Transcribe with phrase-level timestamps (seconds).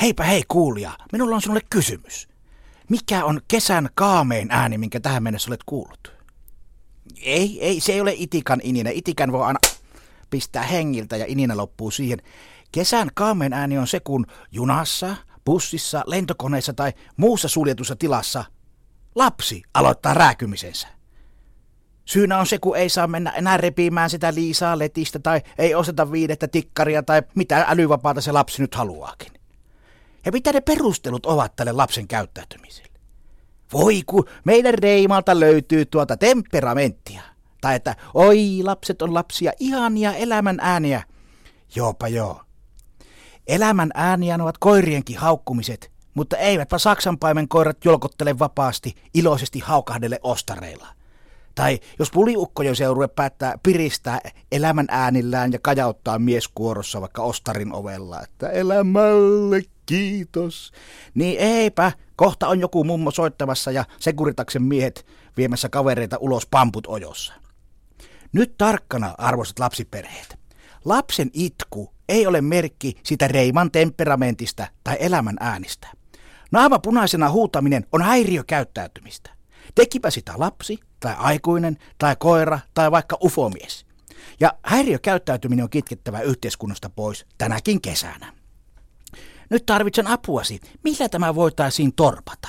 [0.00, 2.28] Heipä hei kuulija, minulla on sinulle kysymys.
[2.88, 6.12] Mikä on kesän kaamein ääni, minkä tähän mennessä olet kuullut?
[7.22, 8.92] Ei, ei, se ei ole itikan ininen.
[8.92, 9.58] Itikan voi aina
[10.30, 12.18] pistää hengiltä ja ininä loppuu siihen.
[12.72, 18.44] Kesän kaamein ääni on se, kun junassa, bussissa, lentokoneessa tai muussa suljetussa tilassa
[19.14, 20.88] lapsi aloittaa rääkymisensä.
[22.04, 26.12] Syynä on se, kun ei saa mennä enää repimään sitä liisaa letistä tai ei osata
[26.12, 29.39] viidettä tikkaria tai mitä älyvapaata se lapsi nyt haluaakin.
[30.24, 32.90] Ja mitä ne perustelut ovat tälle lapsen käyttäytymiselle?
[33.72, 37.22] Voi kun meidän Reimalta löytyy tuota temperamenttia.
[37.60, 41.02] Tai että oi lapset on lapsia, ihania elämän ääniä.
[41.74, 42.40] Joopa joo.
[43.46, 50.86] Elämän ääniä ovat koirienkin haukkumiset, mutta eivätpä saksanpaimen koirat jolkottele vapaasti iloisesti haukahdelle ostareilla.
[51.54, 54.20] Tai jos puliukkojen seurue päättää piristää
[54.52, 60.72] elämän äänillään ja kajauttaa mieskuorossa vaikka ostarin ovella, että elämälle kiitos.
[61.14, 65.06] Niin eipä, kohta on joku mummo soittamassa ja Sekuritaksen miehet
[65.36, 67.32] viemässä kavereita ulos pamput ojossa.
[68.32, 70.38] Nyt tarkkana, arvoisat lapsiperheet.
[70.84, 75.88] Lapsen itku ei ole merkki sitä reiman temperamentista tai elämän äänistä.
[76.52, 79.30] Naama punaisena huutaminen on häiriökäyttäytymistä.
[79.74, 83.86] Tekipä sitä lapsi, tai aikuinen, tai koira, tai vaikka ufomies.
[84.40, 88.39] Ja häiriökäyttäytyminen on kitkettävä yhteiskunnasta pois tänäkin kesänä.
[89.50, 90.60] Nyt tarvitsen apuasi.
[90.84, 92.48] Millä tämä voitaisiin torpata?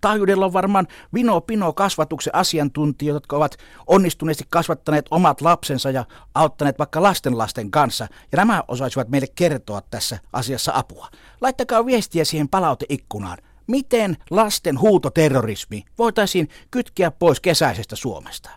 [0.00, 6.78] Taajuudella on varmaan vino pino kasvatuksen asiantuntijoita, jotka ovat onnistuneesti kasvattaneet omat lapsensa ja auttaneet
[6.78, 8.08] vaikka lastenlasten kanssa.
[8.32, 11.08] Ja nämä osaisivat meille kertoa tässä asiassa apua.
[11.40, 13.38] Laittakaa viestiä siihen palauteikkunaan.
[13.66, 18.50] Miten lasten huutoterrorismi voitaisiin kytkeä pois kesäisestä Suomesta?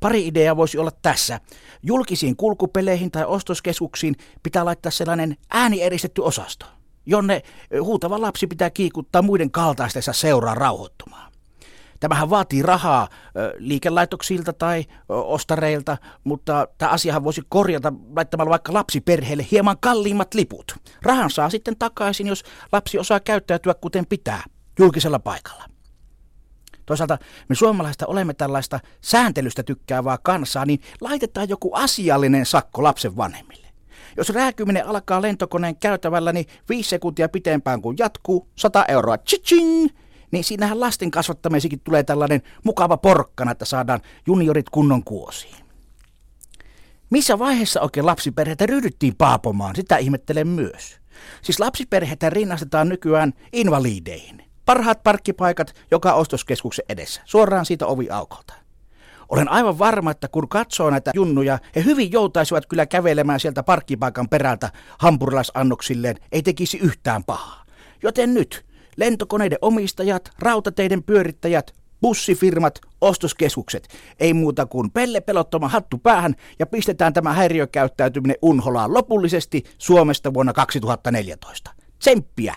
[0.00, 1.40] Pari ideaa voisi olla tässä.
[1.82, 6.66] Julkisiin kulkupeleihin tai ostoskeskuksiin pitää laittaa sellainen äänieristetty osasto
[7.06, 7.42] jonne
[7.80, 11.32] huutava lapsi pitää kiikuttaa muiden kaltaistensa seuraa rauhoittumaan.
[12.00, 13.08] Tämähän vaatii rahaa
[13.58, 20.76] liikelaitoksilta tai ostareilta, mutta tämä asiahan voisi korjata laittamalla vaikka lapsiperheelle hieman kalliimmat liput.
[21.02, 24.42] Rahan saa sitten takaisin, jos lapsi osaa käyttäytyä kuten pitää
[24.78, 25.64] julkisella paikalla.
[26.86, 33.63] Toisaalta me suomalaista olemme tällaista sääntelystä tykkäävää kansaa, niin laitetaan joku asiallinen sakko lapsen vanhemmille.
[34.16, 39.88] Jos rääkyminen alkaa lentokoneen käytävällä, niin viisi sekuntia pitempään kuin jatkuu, 100 euroa, chiching,
[40.30, 45.64] niin siinähän lasten kasvattamisikin tulee tällainen mukava porkkana, että saadaan juniorit kunnon kuosiin.
[47.10, 50.98] Missä vaiheessa oikein lapsiperheitä ryhdyttiin paapomaan, sitä ihmettelen myös.
[51.42, 54.44] Siis lapsiperheitä rinnastetaan nykyään invalideihin.
[54.64, 58.63] Parhaat parkkipaikat joka ostoskeskuksen edessä, suoraan siitä oviaukolta.
[59.28, 64.28] Olen aivan varma, että kun katsoo näitä junnuja, he hyvin joutaisivat kyllä kävelemään sieltä parkkipaikan
[64.28, 67.64] perältä hampurilaisannoksilleen, ei tekisi yhtään pahaa.
[68.02, 68.64] Joten nyt,
[68.96, 73.88] lentokoneiden omistajat, rautateiden pyörittäjät, bussifirmat, ostoskeskukset.
[74.20, 80.52] Ei muuta kuin pelle pelottoma hattu päähän ja pistetään tämä häiriökäyttäytyminen unholaan lopullisesti Suomesta vuonna
[80.52, 81.70] 2014.
[81.98, 82.54] Tsemppiä!